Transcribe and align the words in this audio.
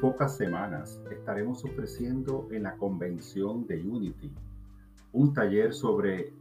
Pocas 0.00 0.36
semanas 0.36 1.00
estaremos 1.10 1.64
ofreciendo 1.64 2.46
en 2.52 2.62
la 2.62 2.76
convención 2.76 3.66
de 3.66 3.82
Unity 3.82 4.32
un 5.12 5.34
taller 5.34 5.74
sobre 5.74 6.32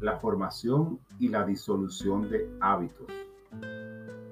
la 0.00 0.18
formación 0.18 1.00
y 1.18 1.28
la 1.28 1.44
disolución 1.44 2.30
de 2.30 2.48
hábitos 2.60 3.08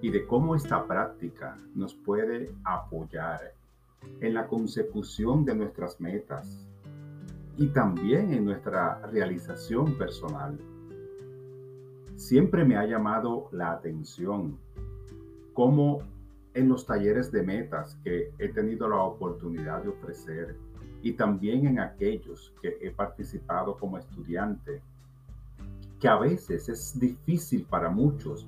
y 0.00 0.11
de 0.11 0.25
cómo 0.29 0.54
esta 0.54 0.86
práctica 0.86 1.58
nos 1.75 1.93
puede 1.93 2.54
apoyar 2.62 3.52
en 4.20 4.34
la 4.34 4.46
consecución 4.46 5.45
de 5.45 5.56
nuestras 5.56 6.00
metas 6.00 6.64
y 7.56 7.66
también 7.70 8.32
en 8.32 8.45
nuestra 8.45 9.04
realización 9.08 9.98
personal. 9.98 10.56
Siempre 12.14 12.64
me 12.64 12.76
ha 12.76 12.86
llamado 12.86 13.48
la 13.50 13.72
atención 13.72 14.56
cómo 15.53 15.98
en 16.54 16.68
los 16.68 16.86
talleres 16.86 17.30
de 17.30 17.43
metas 17.43 17.96
que 18.02 18.32
he 18.38 18.48
tenido 18.48 18.89
la 18.89 19.02
oportunidad 19.02 19.82
de 19.82 19.90
ofrecer 19.90 20.56
y 21.02 21.12
también 21.12 21.66
en 21.66 21.80
aquellos 21.80 22.52
que 22.61 22.76
he 22.80 22.90
participado 22.90 23.76
como 23.76 23.98
estudiante, 23.98 24.82
que 26.00 26.08
a 26.08 26.16
veces 26.16 26.68
es 26.68 26.98
difícil 26.98 27.64
para 27.64 27.89
muchos 27.89 28.46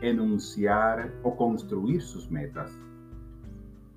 enunciar 0.00 1.12
o 1.22 1.36
construir 1.36 2.02
sus 2.02 2.30
metas. 2.30 2.72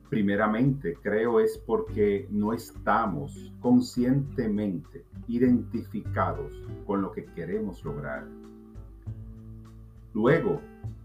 Primeramente, 0.10 0.96
creo 1.02 1.40
es 1.40 1.58
porque 1.58 2.28
no 2.30 2.54
estamos 2.54 3.52
conscientemente 3.60 5.04
identificados 5.28 6.54
con 6.86 7.02
lo 7.02 7.12
que 7.12 7.26
queremos 7.26 7.84
lograr. 7.84 8.26
Luego, 10.14 10.62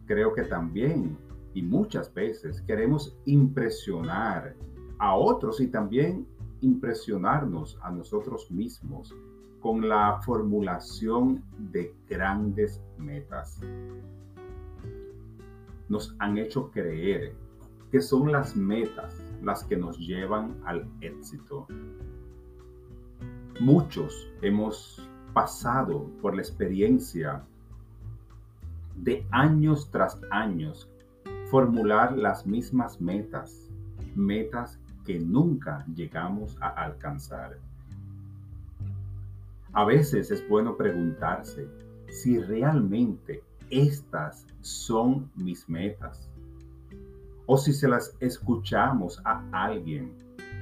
creo 0.06 0.34
que 0.34 0.42
también 0.42 1.16
y 1.54 1.62
muchas 1.62 2.12
veces 2.14 2.60
queremos 2.62 3.16
impresionar 3.24 4.54
a 4.98 5.14
otros 5.16 5.60
y 5.60 5.66
también 5.66 6.26
impresionarnos 6.60 7.78
a 7.82 7.90
nosotros 7.90 8.50
mismos 8.50 9.14
con 9.60 9.88
la 9.88 10.20
formulación 10.22 11.42
de 11.58 11.94
grandes 12.08 12.80
metas. 12.98 13.60
Nos 15.88 16.14
han 16.18 16.38
hecho 16.38 16.70
creer 16.70 17.34
que 17.90 18.00
son 18.00 18.30
las 18.30 18.56
metas 18.56 19.22
las 19.42 19.64
que 19.64 19.76
nos 19.76 19.98
llevan 19.98 20.60
al 20.64 20.88
éxito. 21.00 21.66
Muchos 23.60 24.30
hemos 24.42 25.08
pasado 25.32 26.08
por 26.20 26.34
la 26.34 26.42
experiencia 26.42 27.44
de 28.96 29.26
años 29.30 29.90
tras 29.90 30.20
años 30.30 30.90
formular 31.50 32.16
las 32.16 32.46
mismas 32.46 33.00
metas, 33.00 33.68
metas 34.14 34.78
que 35.04 35.18
nunca 35.18 35.84
llegamos 35.92 36.56
a 36.60 36.68
alcanzar. 36.68 37.58
A 39.72 39.84
veces 39.84 40.30
es 40.30 40.48
bueno 40.48 40.76
preguntarse 40.76 41.68
si 42.08 42.38
realmente 42.38 43.42
estas 43.68 44.46
son 44.60 45.28
mis 45.34 45.68
metas 45.68 46.28
o 47.46 47.58
si 47.58 47.72
se 47.72 47.88
las 47.88 48.16
escuchamos 48.20 49.20
a 49.24 49.42
alguien 49.50 50.12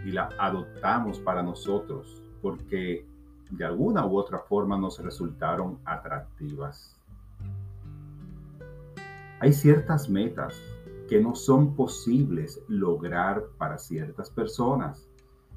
y 0.07 0.13
la 0.13 0.31
adoptamos 0.39 1.19
para 1.19 1.43
nosotros 1.43 2.23
porque 2.41 3.05
de 3.51 3.65
alguna 3.65 4.07
u 4.07 4.17
otra 4.17 4.39
forma 4.39 4.79
nos 4.79 4.99
resultaron 4.99 5.79
atractivas. 5.85 6.99
Hay 9.41 9.53
ciertas 9.53 10.09
metas 10.09 10.61
que 11.09 11.21
no 11.21 11.35
son 11.35 11.75
posibles 11.75 12.63
lograr 12.69 13.45
para 13.57 13.79
ciertas 13.79 14.31
personas. 14.31 15.09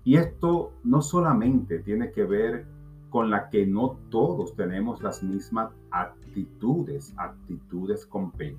Y 0.04 0.16
esto 0.16 0.72
no 0.84 1.02
solamente 1.02 1.80
tiene 1.80 2.12
que 2.12 2.24
ver 2.24 2.66
con 3.12 3.30
la 3.30 3.50
que 3.50 3.68
no 3.68 3.98
todos 4.10 4.56
tenemos 4.56 5.02
las 5.02 5.22
mismas 5.22 5.72
actitudes, 5.92 7.14
actitudes 7.18 8.06
con 8.06 8.32
P, 8.32 8.58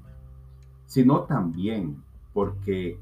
sino 0.84 1.22
también 1.22 2.02
porque 2.34 3.00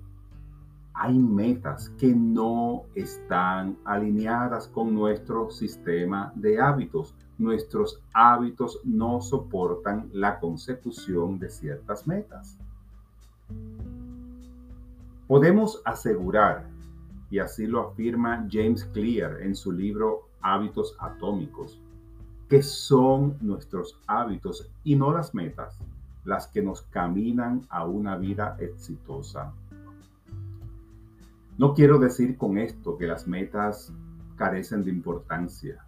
hay 0.95 1.19
metas 1.19 1.89
que 1.99 2.15
no 2.15 2.85
están 2.95 3.79
alineadas 3.85 4.69
con 4.69 4.95
nuestro 4.95 5.51
sistema 5.51 6.33
de 6.37 6.61
hábitos. 6.61 7.15
Nuestros 7.39 8.01
hábitos 8.13 8.81
no 8.85 9.21
soportan 9.21 10.09
la 10.13 10.39
consecución 10.39 11.39
de 11.39 11.49
ciertas 11.49 12.07
metas. 12.07 12.60
Podemos 15.27 15.81
asegurar, 15.85 16.67
y 17.31 17.39
así 17.39 17.67
lo 17.67 17.89
afirma 17.89 18.47
James 18.51 18.85
Clear 18.93 19.43
en 19.43 19.55
su 19.55 19.71
libro 19.71 20.29
Hábitos 20.41 20.97
Atómicos, 20.99 21.81
que 22.49 22.63
son 22.63 23.37
nuestros 23.41 24.01
hábitos 24.09 24.69
y 24.83 24.97
no 24.97 25.13
las 25.13 25.35
metas 25.35 25.79
las 26.25 26.49
que 26.49 26.63
nos 26.63 26.83
caminan 26.83 27.63
a 27.71 27.85
una 27.87 28.17
vida 28.17 28.57
exitosa. 28.59 29.53
No 31.59 31.75
quiero 31.75 31.99
decir 31.99 32.37
con 32.37 32.59
esto 32.59 32.97
que 32.97 33.07
las 33.07 33.27
metas 33.27 33.93
carecen 34.37 34.83
de 34.85 34.91
importancia, 34.91 35.85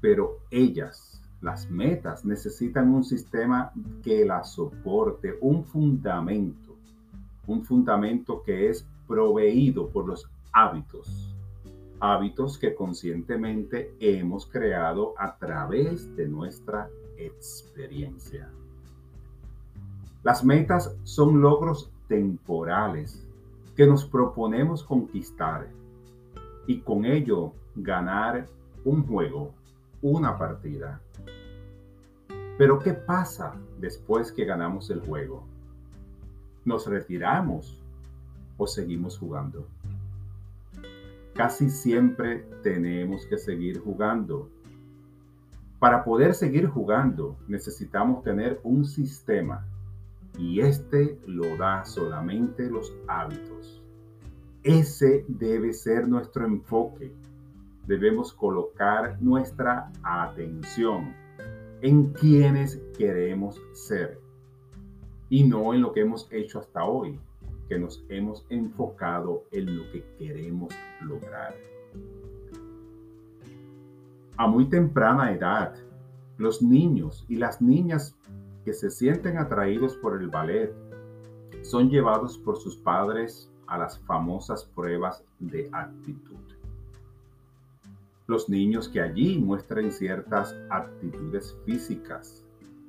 pero 0.00 0.38
ellas, 0.50 1.22
las 1.40 1.70
metas, 1.70 2.24
necesitan 2.24 2.92
un 2.92 3.04
sistema 3.04 3.72
que 4.02 4.24
las 4.24 4.52
soporte, 4.52 5.38
un 5.40 5.64
fundamento 5.64 6.63
un 7.46 7.64
fundamento 7.64 8.42
que 8.42 8.68
es 8.68 8.86
proveído 9.06 9.88
por 9.88 10.06
los 10.06 10.28
hábitos, 10.52 11.34
hábitos 12.00 12.58
que 12.58 12.74
conscientemente 12.74 13.94
hemos 14.00 14.46
creado 14.46 15.14
a 15.18 15.36
través 15.36 16.14
de 16.16 16.28
nuestra 16.28 16.88
experiencia. 17.16 18.50
Las 20.22 20.44
metas 20.44 20.96
son 21.04 21.40
logros 21.40 21.90
temporales 22.08 23.26
que 23.76 23.86
nos 23.86 24.04
proponemos 24.04 24.82
conquistar 24.82 25.68
y 26.66 26.80
con 26.80 27.04
ello 27.04 27.52
ganar 27.76 28.46
un 28.84 29.06
juego, 29.06 29.52
una 30.00 30.38
partida. 30.38 31.00
Pero 32.56 32.78
¿qué 32.78 32.94
pasa 32.94 33.54
después 33.80 34.30
que 34.30 34.44
ganamos 34.44 34.88
el 34.90 35.00
juego? 35.00 35.44
¿Nos 36.64 36.86
retiramos 36.86 37.78
o 38.56 38.66
seguimos 38.66 39.18
jugando? 39.18 39.66
Casi 41.34 41.68
siempre 41.68 42.46
tenemos 42.62 43.26
que 43.26 43.36
seguir 43.36 43.80
jugando. 43.80 44.48
Para 45.78 46.04
poder 46.04 46.32
seguir 46.32 46.66
jugando 46.66 47.36
necesitamos 47.48 48.22
tener 48.22 48.60
un 48.62 48.86
sistema 48.86 49.66
y 50.38 50.60
este 50.60 51.18
lo 51.26 51.56
da 51.58 51.84
solamente 51.84 52.70
los 52.70 52.94
hábitos. 53.08 53.82
Ese 54.62 55.26
debe 55.28 55.74
ser 55.74 56.08
nuestro 56.08 56.46
enfoque. 56.46 57.12
Debemos 57.86 58.32
colocar 58.32 59.20
nuestra 59.20 59.92
atención 60.02 61.14
en 61.82 62.14
quienes 62.14 62.80
queremos 62.96 63.60
ser 63.74 64.23
y 65.28 65.44
no 65.44 65.74
en 65.74 65.82
lo 65.82 65.92
que 65.92 66.00
hemos 66.00 66.28
hecho 66.30 66.58
hasta 66.58 66.84
hoy, 66.84 67.18
que 67.68 67.78
nos 67.78 68.04
hemos 68.08 68.44
enfocado 68.50 69.44
en 69.50 69.76
lo 69.78 69.90
que 69.90 70.04
queremos 70.18 70.74
lograr. 71.00 71.54
A 74.36 74.46
muy 74.46 74.68
temprana 74.68 75.32
edad, 75.32 75.74
los 76.38 76.60
niños 76.60 77.24
y 77.28 77.36
las 77.36 77.62
niñas 77.62 78.16
que 78.64 78.72
se 78.72 78.90
sienten 78.90 79.38
atraídos 79.38 79.96
por 79.96 80.20
el 80.20 80.28
ballet 80.28 80.74
son 81.62 81.88
llevados 81.88 82.36
por 82.38 82.56
sus 82.56 82.76
padres 82.76 83.50
a 83.66 83.78
las 83.78 83.98
famosas 84.00 84.64
pruebas 84.64 85.24
de 85.38 85.68
actitud. 85.72 86.36
Los 88.26 88.48
niños 88.48 88.88
que 88.88 89.00
allí 89.00 89.38
muestran 89.38 89.92
ciertas 89.92 90.56
actitudes 90.70 91.56
físicas, 91.64 92.42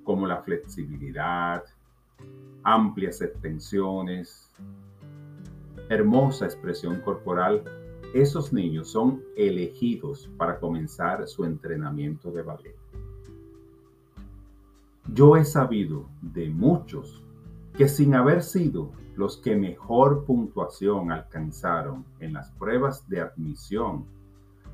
como 0.04 0.28
la 0.28 0.42
flexibilidad, 0.44 1.64
amplias 2.64 3.22
extensiones, 3.22 4.52
hermosa 5.90 6.46
expresión 6.46 7.02
corporal, 7.02 7.64
esos 8.14 8.54
niños 8.54 8.90
son 8.90 9.22
elegidos 9.36 10.30
para 10.38 10.60
comenzar 10.60 11.28
su 11.28 11.46
entrenamiento 11.46 12.32
de 12.32 12.42
ballet. 12.42 12.76
Yo 15.14 15.36
he 15.36 15.46
sabido 15.46 16.08
de 16.22 16.50
muchos 16.50 17.24
que 17.78 17.88
sin 17.88 18.16
haber 18.16 18.42
sido 18.42 18.90
los 19.16 19.38
que 19.38 19.56
mejor 19.56 20.26
puntuación 20.26 21.12
alcanzaron 21.12 22.06
en 22.20 22.34
las 22.34 22.52
pruebas 22.52 23.08
de 23.10 23.22
admisión, 23.22 24.06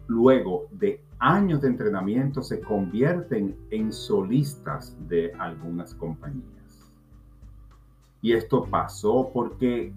luego 0.07 0.67
de 0.71 1.01
años 1.19 1.61
de 1.61 1.67
entrenamiento 1.67 2.41
se 2.41 2.59
convierten 2.61 3.55
en 3.69 3.91
solistas 3.91 4.95
de 5.07 5.33
algunas 5.33 5.93
compañías. 5.93 6.60
Y 8.21 8.33
esto 8.33 8.65
pasó 8.65 9.31
porque 9.33 9.93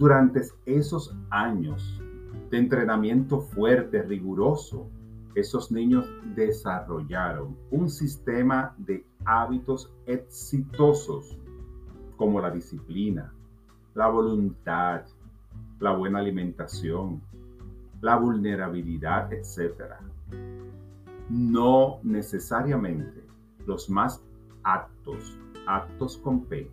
Durante 0.00 0.40
esos 0.64 1.14
años 1.28 2.00
de 2.48 2.56
entrenamiento 2.56 3.42
fuerte, 3.42 4.00
riguroso, 4.00 4.88
esos 5.34 5.70
niños 5.70 6.08
desarrollaron 6.34 7.54
un 7.70 7.90
sistema 7.90 8.74
de 8.78 9.04
hábitos 9.26 9.92
exitosos 10.06 11.36
como 12.16 12.40
la 12.40 12.50
disciplina, 12.50 13.30
la 13.94 14.08
voluntad, 14.08 15.02
la 15.80 15.92
buena 15.92 16.20
alimentación, 16.20 17.20
la 18.00 18.16
vulnerabilidad, 18.16 19.30
etc. 19.34 19.96
No 21.28 21.98
necesariamente 22.02 23.22
los 23.66 23.90
más 23.90 24.22
aptos, 24.62 25.36
aptos 25.66 26.16
con 26.16 26.46
P, 26.46 26.70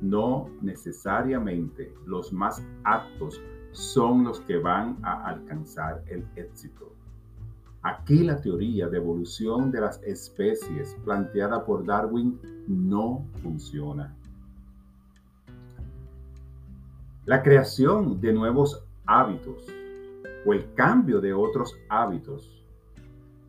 no 0.00 0.50
necesariamente 0.62 1.94
los 2.06 2.32
más 2.32 2.64
aptos 2.84 3.40
son 3.72 4.24
los 4.24 4.40
que 4.40 4.58
van 4.58 4.98
a 5.02 5.26
alcanzar 5.26 6.02
el 6.06 6.26
éxito. 6.36 6.92
Aquí 7.82 8.24
la 8.24 8.40
teoría 8.40 8.88
de 8.88 8.96
evolución 8.96 9.70
de 9.70 9.80
las 9.80 10.02
especies 10.02 10.96
planteada 11.04 11.64
por 11.64 11.84
Darwin 11.84 12.40
no 12.66 13.24
funciona. 13.42 14.16
La 17.26 17.42
creación 17.42 18.20
de 18.20 18.32
nuevos 18.32 18.84
hábitos 19.06 19.66
o 20.46 20.52
el 20.52 20.72
cambio 20.74 21.20
de 21.20 21.32
otros 21.32 21.76
hábitos 21.88 22.64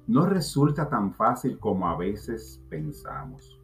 no 0.07 0.25
resulta 0.25 0.89
tan 0.89 1.13
fácil 1.13 1.59
como 1.59 1.87
a 1.87 1.97
veces 1.97 2.61
pensamos. 2.69 3.59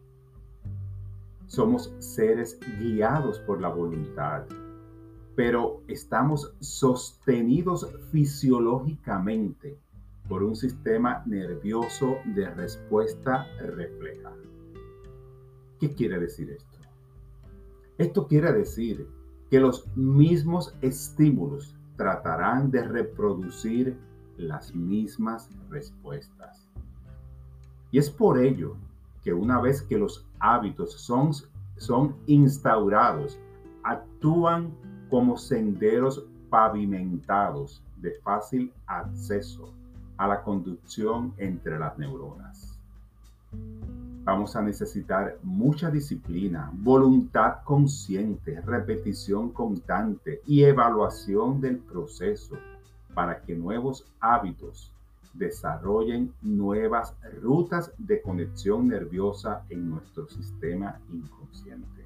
Somos 1.53 1.93
seres 1.99 2.59
guiados 2.79 3.37
por 3.41 3.61
la 3.61 3.69
voluntad, 3.69 4.45
pero 5.35 5.83
estamos 5.87 6.51
sostenidos 6.59 7.87
fisiológicamente 8.11 9.77
por 10.27 10.41
un 10.41 10.55
sistema 10.55 11.21
nervioso 11.27 12.15
de 12.33 12.49
respuesta 12.49 13.45
refleja. 13.59 14.33
¿Qué 15.79 15.93
quiere 15.93 16.19
decir 16.19 16.49
esto? 16.49 16.79
Esto 17.99 18.27
quiere 18.27 18.51
decir 18.51 19.07
que 19.51 19.59
los 19.59 19.95
mismos 19.95 20.75
estímulos 20.81 21.75
tratarán 21.97 22.71
de 22.71 22.83
reproducir 22.83 23.95
las 24.37 24.73
mismas 24.73 25.51
respuestas. 25.69 26.67
Y 27.91 27.99
es 27.99 28.09
por 28.09 28.39
ello 28.39 28.75
que 29.23 29.33
una 29.33 29.59
vez 29.61 29.81
que 29.81 29.97
los 29.97 30.25
hábitos 30.39 30.93
son, 30.93 31.31
son 31.77 32.15
instaurados, 32.27 33.39
actúan 33.83 34.71
como 35.09 35.37
senderos 35.37 36.25
pavimentados 36.49 37.81
de 37.97 38.11
fácil 38.23 38.71
acceso 38.85 39.73
a 40.17 40.27
la 40.27 40.43
conducción 40.43 41.33
entre 41.37 41.79
las 41.79 41.97
neuronas. 41.97 42.77
Vamos 44.25 44.55
a 44.55 44.61
necesitar 44.61 45.37
mucha 45.43 45.91
disciplina, 45.91 46.71
voluntad 46.73 47.63
consciente, 47.65 48.61
repetición 48.61 49.51
constante 49.51 50.41
y 50.45 50.63
evaluación 50.63 51.59
del 51.59 51.77
proceso 51.79 52.57
para 53.13 53.41
que 53.41 53.53
nuevos 53.53 54.05
hábitos 54.21 54.92
desarrollen 55.33 56.33
nuevas 56.41 57.15
rutas 57.41 57.91
de 57.97 58.21
conexión 58.21 58.87
nerviosa 58.87 59.63
en 59.69 59.89
nuestro 59.89 60.27
sistema 60.27 60.99
inconsciente. 61.11 62.05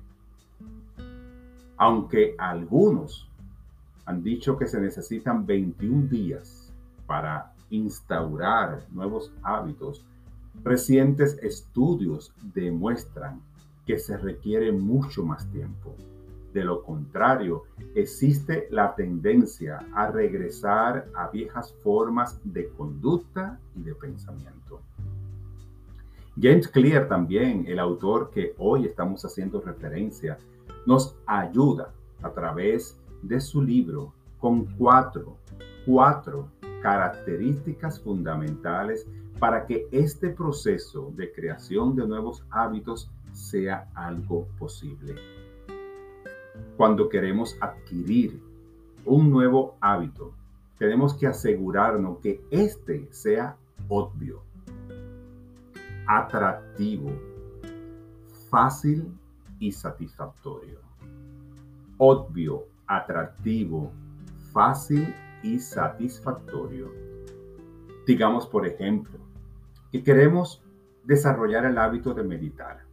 Aunque 1.78 2.36
algunos 2.38 3.30
han 4.06 4.24
dicho 4.24 4.58
que 4.58 4.68
se 4.68 4.80
necesitan 4.80 5.46
21 5.46 6.08
días 6.08 6.74
para 7.06 7.54
instaurar 7.70 8.86
nuevos 8.92 9.32
hábitos, 9.44 10.06
Recientes 10.64 11.38
estudios 11.42 12.34
demuestran 12.54 13.42
que 13.86 13.98
se 14.00 14.18
requiere 14.18 14.72
mucho 14.72 15.24
más 15.24 15.50
tiempo. 15.52 15.96
De 16.58 16.64
lo 16.64 16.82
contrario, 16.82 17.66
existe 17.94 18.68
la 18.72 18.96
tendencia 18.96 19.78
a 19.94 20.10
regresar 20.10 21.08
a 21.14 21.30
viejas 21.30 21.72
formas 21.84 22.42
de 22.44 22.68
conducta 22.70 23.60
y 23.76 23.84
de 23.84 23.94
pensamiento. 23.94 24.82
James 26.42 26.68
Clear 26.68 27.08
también, 27.08 27.66
el 27.68 27.78
autor 27.78 28.32
que 28.32 28.56
hoy 28.58 28.88
estamos 28.88 29.24
haciendo 29.24 29.62
referencia, 29.62 30.40
nos 30.88 31.16
ayuda 31.28 31.94
a 32.24 32.32
través 32.32 33.00
de 33.22 33.40
su 33.40 33.62
libro 33.62 34.12
con 34.40 34.66
cuatro, 34.80 35.38
cuatro 35.86 36.50
características 36.82 38.02
fundamentales 38.02 39.06
para 39.38 39.68
que 39.68 39.88
este 39.92 40.32
proceso 40.32 41.14
de 41.16 41.32
creación 41.32 41.96
de 41.96 42.08
nuevos 42.08 42.44
hábitos 42.50 43.12
sea 43.32 43.92
algo 43.94 44.48
posible. 44.58 45.37
Cuando 46.76 47.10
queremos 47.10 47.58
adquirir 47.60 48.42
un 49.06 49.32
nuevo 49.32 49.76
hábito, 49.80 50.34
tenemos 50.78 51.14
que 51.16 51.28
asegurarnos 51.28 52.20
que 52.20 52.42
este 52.52 53.08
sea 53.12 53.58
obvio, 53.88 54.42
atractivo, 56.06 57.12
fácil 58.50 59.12
y 59.60 59.72
satisfactorio. 59.72 60.80
Obvio, 61.98 62.66
atractivo, 62.86 63.92
fácil 64.52 65.14
y 65.42 65.60
satisfactorio. 65.60 66.92
Digamos, 68.06 68.46
por 68.48 68.68
ejemplo, 68.68 69.18
que 69.92 70.04
queremos 70.04 70.64
desarrollar 71.04 71.66
el 71.66 71.78
hábito 71.78 72.14
de 72.14 72.24
meditar. 72.24 72.84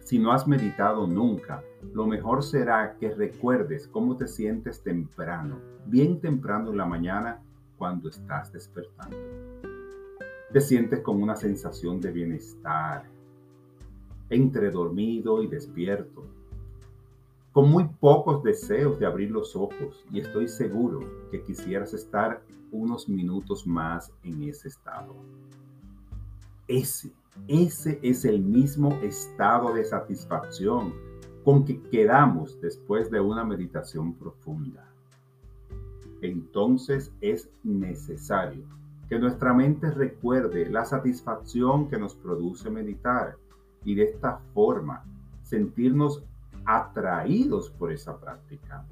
Si 0.00 0.18
no 0.18 0.32
has 0.32 0.46
meditado 0.46 1.06
nunca, 1.06 1.62
lo 1.92 2.06
mejor 2.06 2.42
será 2.42 2.96
que 2.98 3.10
recuerdes 3.10 3.86
cómo 3.88 4.16
te 4.16 4.26
sientes 4.26 4.82
temprano, 4.82 5.58
bien 5.86 6.20
temprano 6.20 6.70
en 6.70 6.76
la 6.78 6.86
mañana 6.86 7.42
cuando 7.76 8.08
estás 8.08 8.52
despertando. 8.52 9.16
Te 10.52 10.60
sientes 10.60 11.00
con 11.00 11.22
una 11.22 11.36
sensación 11.36 12.00
de 12.00 12.12
bienestar, 12.12 13.04
entre 14.30 14.70
dormido 14.70 15.42
y 15.42 15.48
despierto, 15.48 16.24
con 17.52 17.70
muy 17.70 17.84
pocos 18.00 18.42
deseos 18.42 18.98
de 18.98 19.04
abrir 19.04 19.30
los 19.30 19.54
ojos 19.54 20.04
y 20.10 20.20
estoy 20.20 20.48
seguro 20.48 21.00
que 21.30 21.42
quisieras 21.42 21.92
estar 21.92 22.42
unos 22.70 23.08
minutos 23.08 23.66
más 23.66 24.10
en 24.22 24.42
ese 24.44 24.68
estado. 24.68 25.14
Ese, 26.66 27.12
ese 27.48 27.98
es 28.02 28.24
el 28.24 28.40
mismo 28.40 28.92
estado 29.02 29.74
de 29.74 29.84
satisfacción 29.84 31.11
con 31.44 31.64
que 31.64 31.80
quedamos 31.82 32.60
después 32.60 33.10
de 33.10 33.20
una 33.20 33.44
meditación 33.44 34.14
profunda. 34.14 34.88
Entonces 36.20 37.12
es 37.20 37.50
necesario 37.64 38.64
que 39.08 39.18
nuestra 39.18 39.52
mente 39.52 39.90
recuerde 39.90 40.70
la 40.70 40.84
satisfacción 40.84 41.88
que 41.88 41.98
nos 41.98 42.14
produce 42.14 42.70
meditar 42.70 43.36
y 43.84 43.94
de 43.94 44.04
esta 44.04 44.38
forma 44.54 45.04
sentirnos 45.42 46.22
atraídos 46.64 47.70
por 47.70 47.92
esa 47.92 48.18
práctica. 48.18 48.84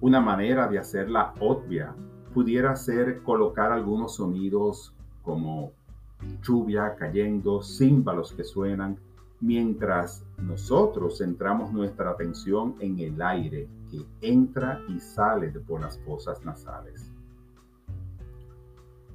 Una 0.00 0.20
manera 0.20 0.68
de 0.68 0.78
hacerla 0.78 1.34
obvia 1.40 1.94
pudiera 2.34 2.76
ser 2.76 3.22
colocar 3.22 3.72
algunos 3.72 4.16
sonidos 4.16 4.94
como 5.22 5.72
lluvia 6.42 6.94
cayendo, 6.96 7.62
címbalos 7.62 8.32
que 8.32 8.44
suenan, 8.44 8.98
mientras 9.40 10.24
nosotros 10.38 11.18
centramos 11.18 11.72
nuestra 11.72 12.10
atención 12.10 12.74
en 12.80 12.98
el 12.98 13.20
aire 13.22 13.68
que 13.90 14.04
entra 14.20 14.82
y 14.88 14.98
sale 14.98 15.48
por 15.50 15.80
las 15.80 15.98
fosas 16.00 16.44
nasales. 16.44 17.12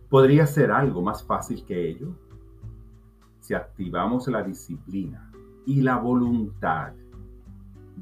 ¿Podría 0.09 0.45
ser 0.45 0.71
algo 0.71 1.01
más 1.01 1.23
fácil 1.23 1.65
que 1.65 1.89
ello? 1.89 2.15
Si 3.39 3.53
activamos 3.53 4.27
la 4.27 4.43
disciplina 4.43 5.31
y 5.65 5.81
la 5.81 5.97
voluntad 5.97 6.93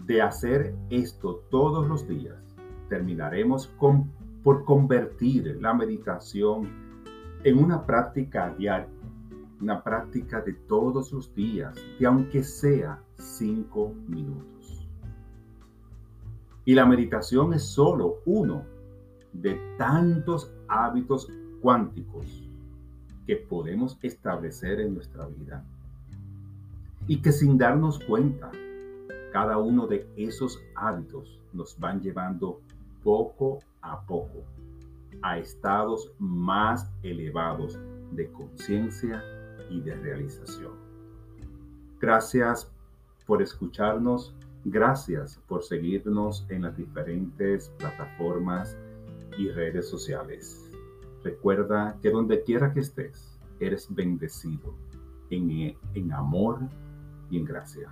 de 0.06 0.22
hacer 0.22 0.76
esto 0.90 1.44
todos 1.50 1.88
los 1.88 2.08
días, 2.08 2.38
terminaremos 2.90 3.68
por 4.44 4.66
convertir 4.66 5.58
la 5.62 5.74
meditación 5.74 6.70
en 7.44 7.58
una 7.58 7.86
práctica 7.86 8.54
diaria, 8.58 8.88
una 9.62 9.84
práctica 9.84 10.42
de 10.42 10.54
todos 10.54 11.12
los 11.12 11.34
días, 11.36 11.76
de 12.00 12.06
aunque 12.06 12.44
sea 12.44 13.02
cinco 13.16 13.94
minutos. 14.08 14.88
Y 16.66 16.74
la 16.74 16.86
meditación 16.86 17.54
es 17.54 17.64
solo 17.64 18.18
uno 18.26 18.64
de 19.34 19.60
tantos 19.78 20.52
hábitos 20.68 21.30
cuánticos 21.62 22.48
que 23.26 23.36
podemos 23.36 23.98
establecer 24.02 24.82
en 24.82 24.94
nuestra 24.94 25.28
vida. 25.28 25.64
Y 27.08 27.22
que 27.22 27.32
sin 27.32 27.58
darnos 27.58 28.00
cuenta 28.00 28.52
cada 29.32 29.58
uno 29.58 29.88
de 29.88 30.08
esos 30.18 30.60
hábitos 30.76 31.40
nos 31.54 31.80
van 31.80 32.02
llevando 32.02 32.62
poco 33.04 33.60
a 33.82 34.02
poco 34.02 34.44
a 35.22 35.38
estados 35.38 36.12
más 36.20 36.92
elevados 37.04 37.80
de 38.12 38.32
conciencia 38.32 39.24
y 39.72 39.82
de 39.82 39.96
realización. 39.96 40.74
Gracias 42.00 42.72
por 43.26 43.42
escucharnos, 43.42 44.36
gracias 44.66 45.40
por 45.48 45.64
seguirnos 45.64 46.46
en 46.50 46.64
las 46.64 46.76
diferentes 46.76 47.70
plataformas 47.78 48.78
y 49.38 49.50
redes 49.50 49.90
sociales. 49.90 50.70
Recuerda 51.24 51.98
que 52.02 52.10
donde 52.10 52.44
quiera 52.44 52.74
que 52.74 52.82
estés, 52.82 53.40
eres 53.60 53.88
bendecido 53.94 54.74
en, 55.30 55.78
en 55.94 56.14
amor 56.14 56.60
y 57.30 57.38
en 57.38 57.46
gracia. 57.46 57.90